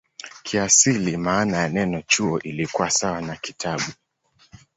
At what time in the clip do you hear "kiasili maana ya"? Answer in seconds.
0.43-1.69